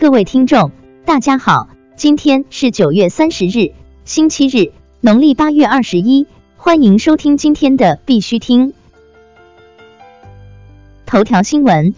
[0.00, 0.70] 各位听众，
[1.04, 3.72] 大家好，今天是九月三十日，
[4.04, 8.74] 星期日，农历八月二十一，欢迎收听今天的必须听
[11.04, 11.96] 头条新闻。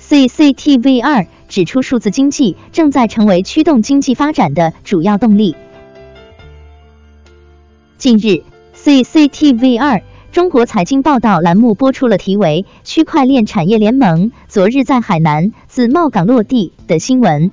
[0.00, 5.54] CCTV 二指出，数字经济正在成为驱动经济发展的主要动力。
[7.98, 8.42] 近日
[8.74, 10.02] ，CCTV 二
[10.36, 17.50] 中国财经报道栏目播出了题为“区块链产业联盟昨日在海南自贸港落地”的新闻。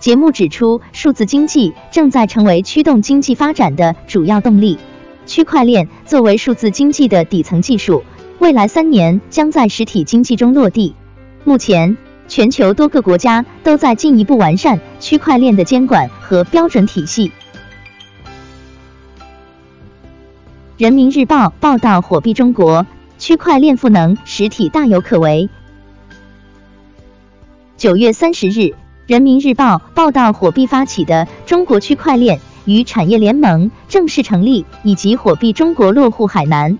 [0.00, 4.80] 节目指出，数字经济正在成为驱动经济发展的主要动力。
[5.26, 8.02] 区块链作为数字经济的底层技术，
[8.40, 10.96] 未来三年将在实体经济中落地。
[11.44, 17.30] 目前，全球多个国家都在进一步完善区块链的监管和标准体系。
[20.84, 25.48] 人民日报报道，火币中国区块链赋能实体大有可为。
[27.78, 28.74] 九月三十日，
[29.06, 36.78] 人民日报报道，火币发起的中国区块链与产业联盟正式成立，以及火币中国落户海南。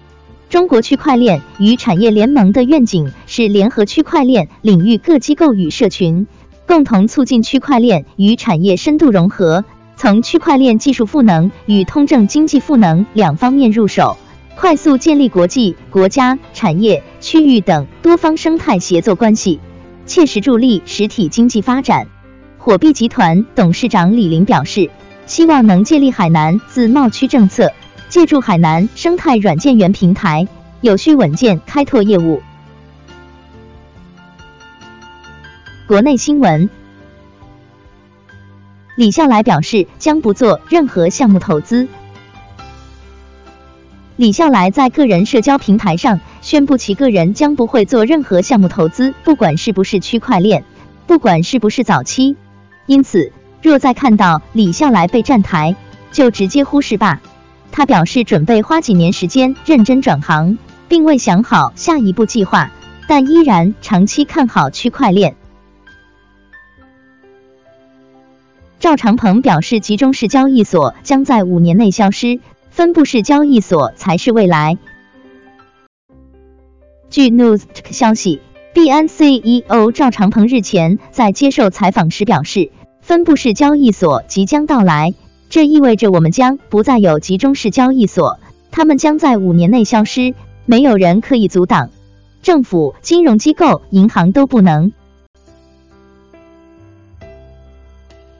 [0.50, 6.26] 中国区块链与产业联盟的愿景是联合区块链领域各机构与社群，
[6.66, 9.64] 共同促进区块链与产业深度融合。
[10.04, 14.18] 从区块链技术赋能与通证经济赋能两方面入手，
[14.54, 19.60] 快速建立国际、国家、产业、区域等多方生态协作关系，
[20.04, 22.06] 切实助力实体经济发展。
[22.58, 24.90] 火币集团董事长李林表示，
[25.24, 27.72] 希望能借力海南自贸区政策，
[28.10, 30.46] 借助海南生态软件园平台，
[30.82, 32.42] 有序稳健开拓业务。
[35.88, 36.68] 国内新闻。
[38.96, 41.88] 李笑来表示将不做任何项目投资。
[44.16, 50.64] 李笑来在个人社交平台上宣布，其个人将不会做任何项目投资，不管是不是区块链，
[51.08, 52.36] 不管是不是早期。
[52.86, 55.74] 因此，若再看到李笑来被站台，
[56.12, 57.20] 就直接忽视吧。
[57.72, 60.56] 他表示准备花几年时间认真转行，
[60.86, 62.70] 并未想好下一步计划，
[63.08, 65.34] 但依然长期看好区块链。
[68.84, 74.76] 赵长鹏表示，集中式交易所将在五年内消失，分布式交易所才是未来。
[77.08, 78.42] 据 News 消息，
[78.74, 85.14] 币安 CEO 赵长鹏日前在接受采访时表示，分布式交易所即将到来，
[85.48, 88.38] 这意味着我们将不再有集中式交易所，
[88.70, 90.34] 他们将在五年内消失，
[90.66, 91.88] 没有人可以阻挡，
[92.42, 94.92] 政府、金融机构、银行都不能。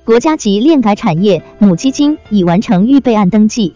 [0.05, 3.73] 国家级链改产业母基金已完成预备案登记。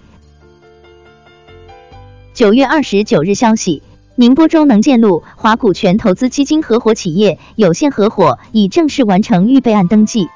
[2.34, 3.82] 九月二十九日消息，
[4.14, 10.28] 宁波中能建路华股权投资基金合伙企业有限合伙已正式完成预备案登记。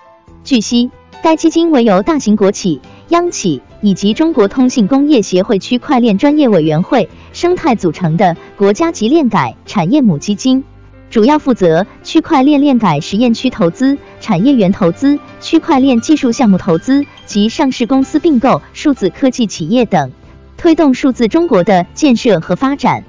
[0.45, 0.91] 据悉，
[1.23, 10.65] 该基金为由大型国企、央企以及中国通信工业协会区块链专业委员会生态组成的国家级链改产业母基金。
[11.13, 20.11] 主要负责区块链链改实验区投资、产业园投资、区块链技术项目投资及上市公司并购、数字科技企业等，
[20.57, 23.05] 推动数字中国的建设和发展。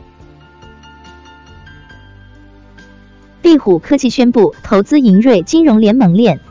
[3.42, 6.42] 壁虎科技宣布投资银瑞金融联盟链。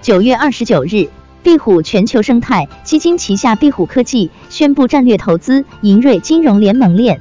[0.00, 1.08] 九月二十九日，
[1.42, 7.20] 壁虎全球生态基金旗下壁虎科技宣布战略投资银瑞金融联盟链。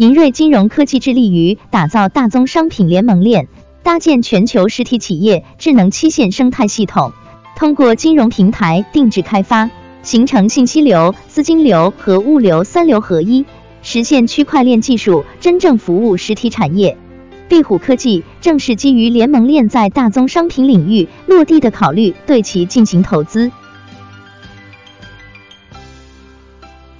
[0.00, 3.48] 银瑞金融科技致力于打造大宗商品联盟链，
[3.82, 7.12] 搭建全球实体企业智能期限生态系统，
[7.54, 9.68] 通过金融平台定制开发，
[10.00, 13.44] 形成信息流、资金流和物流三流合一，
[13.82, 16.96] 实现区块链技术真正服务实体产业。
[17.50, 23.52] 壁虎科技正是基于联盟链在大宗商品领域落地的考虑，对其进行投资。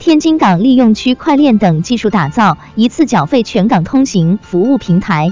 [0.00, 5.30] 天津港利用区块链等技术打造一次缴费全港通行服务平台。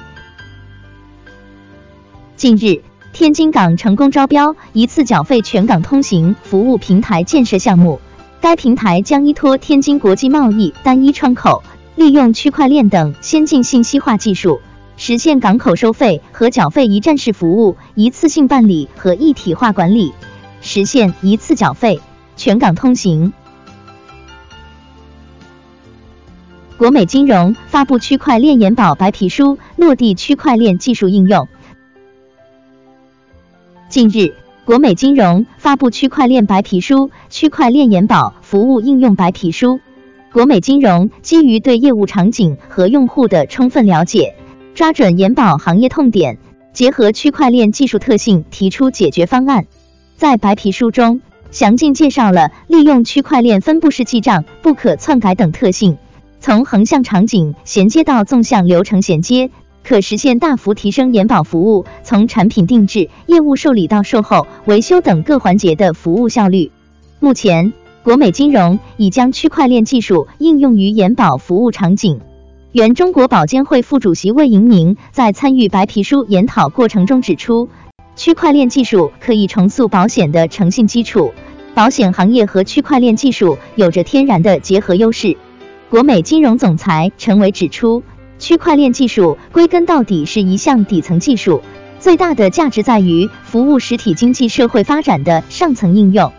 [2.37, 2.83] 近日，
[3.15, 7.99] 天津港成功招标一次缴费全港通行服务平台建设项目。
[8.43, 11.63] 该平台将依托天津国际贸易单一窗口，
[11.97, 14.61] 利用区块链等先进信息化技术，
[14.99, 20.13] 实现港口收费和缴费一站式服务一次性办理和一体化管理，
[20.61, 22.03] 实现一次缴费
[22.37, 23.33] 全港通行。
[26.79, 31.49] 国美金融发布区块链研保白皮书，落地区块链技术应用。
[33.89, 34.33] 近日，
[34.65, 39.81] 国美金融发布区块链白皮书、区块链研保服务应用白皮书。
[40.33, 44.37] 国美金融基于对业务场景和用户的充分了解，
[44.77, 46.39] 抓准研保行业痛点，
[46.73, 49.67] 结合区块链技术特性提出解决方案。
[50.15, 55.99] 在白皮书中，详尽介绍了利用区块链分布式记账、不可篡改等特性，
[56.49, 59.51] 从横向场景衔接到纵向流程衔接，
[59.85, 66.73] 可实现大幅提升延保服务从产品定制、业务受理到售后维修等各环节的服务效率。
[67.21, 72.19] 目前，国美金融已将区块链技术应用于延保服务场景。
[72.73, 77.69] 原中国保监会副主席魏迎明在参与白皮书研讨过程中指出，
[78.17, 81.31] 区块链技术可以重塑保险的诚信基础，
[81.75, 85.37] 保险行业和区块链技术有着天然的结合优势。
[85.91, 88.03] 国美金融总裁陈伟指出，
[88.39, 91.63] 区块链技术归根到底是一项底层技术，
[91.99, 96.31] 最大的价值在于服务实体经济社会发展的上层应用。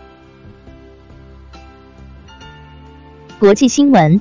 [3.40, 4.20] 国际新闻：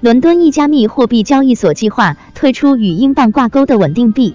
[0.00, 4.34] 伦敦一加密货币交易所计划推出与英镑挂钩的稳定币。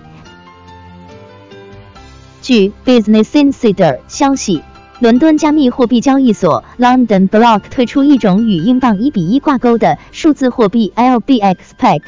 [2.43, 4.61] 据 Business Insider 消息，
[4.99, 12.01] 伦敦加密货币交易所 London Block 推出一种与英镑一比一挂钩的数字货币 LBXPeg。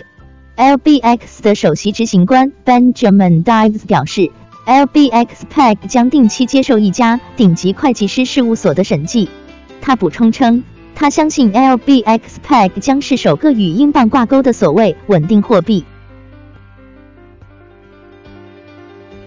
[0.57, 4.29] LBX 的首席执行官 Benjamin Dives 表示
[4.65, 9.29] ，LBXPeg 将定期接受一家顶级会计师事务所的审计。
[9.79, 10.61] 他补充称，
[10.93, 15.85] 他相信 LBXPeg 将是首个与英镑挂钩的所谓稳定货币。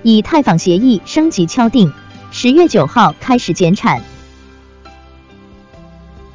[0.03, 1.91] 以太坊协议升级敲定，
[2.37, 4.03] 十月九号开始减产。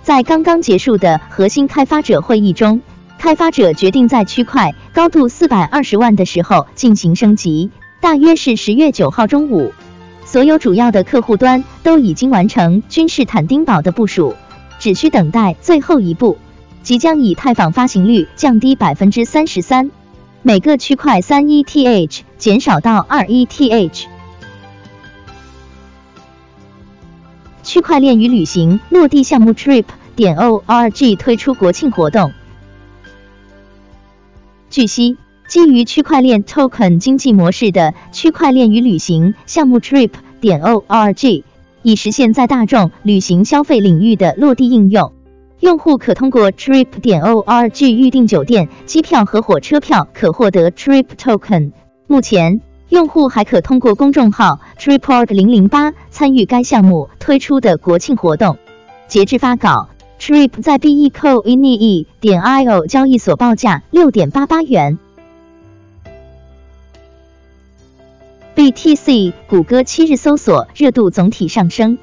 [0.01, 2.81] 在刚刚结束的核心开发者会议中，
[3.17, 7.69] 开发者决定在区块高度四百二十万的时候进行升级，
[7.99, 9.73] 大约是十月九号中午。
[10.23, 14.35] 所有主要的客户端都已经完成君士坦丁堡的部署，
[14.79, 16.37] 只需等待最后一步，
[16.81, 19.91] 即将以太坊发行率降低百分之三十三，
[20.43, 24.05] 每个区块三 ETH 减少到二 ETH。
[27.69, 29.85] 区块链与旅行落地项目 Trip
[30.15, 32.31] 点 org 推出国庆活动。
[34.71, 35.17] 据悉。
[35.47, 40.09] 基于区块链 token 经济模式的区块链与旅行项目 Trip
[40.41, 41.43] 点 org
[41.83, 45.13] 已实现在大众旅行消费领域的落地应用。
[45.59, 51.71] 用户可通过 Trip 点 org 预订酒店、机票和火车票，可获得 Trip token。
[52.07, 58.57] 目前，用户还可通过公众号 Triport 零零八参与该项目推出的国庆活动。
[59.07, 59.89] 截至发稿
[60.19, 64.97] ，Trip 在 Becoin 点 io 交易所报价六点八八元。
[68.55, 71.97] BTC 谷歌七日搜索热度总体上升。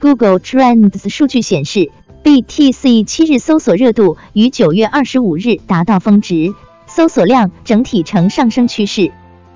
[0.00, 1.90] Google Trends 数据显示
[2.24, 6.54] ，BTC 七日搜索热度于九月二十五日达到峰值，
[6.88, 9.12] 搜索量整体呈上升趋势。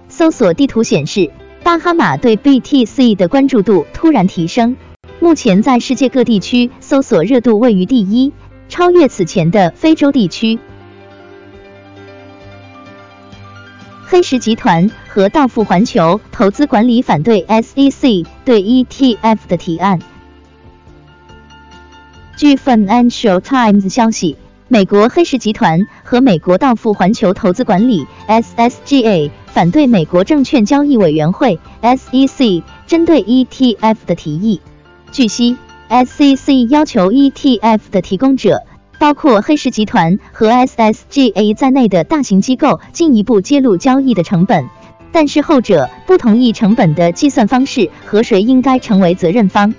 [0.08, 1.32] 搜索地图显示，
[1.64, 4.76] 巴哈马对 BTC 的关注度突然提升，
[5.19, 8.32] 目前在世界各地区搜索热度位于第一，
[8.69, 10.58] 超越此前的非洲地区。
[14.05, 19.99] 黑石集团和道富环球投资管理反对 SEC 对 ETF 的提案。
[22.37, 24.37] 据 Financial Times 消息，
[24.72, 34.62] 美国黑石集团和美国道富环球投资管理 SSGA 反对美国证券交易委员会 SEC 针对 ETF 的提议。
[35.10, 35.58] 据悉
[35.91, 38.62] ，SEC 要求 ETF 的提供者。
[38.98, 44.64] 包括黑石集团和 SSGA 在内的大型机构进一步揭露交易的成本，
[45.12, 49.74] 但是后者不同意成本的计算方式和谁应该成为责任方。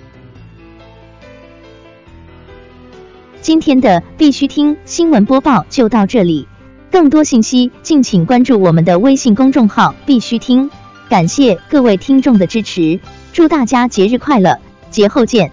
[3.44, 6.48] 今天的必须听新闻播报就到这里，
[6.90, 10.70] 更多信息敬请关注我们的微信公众号“必须听”。
[11.10, 12.98] 感谢各位听众的支持，
[13.34, 14.58] 祝大家节日快乐，
[14.90, 15.52] 节后见。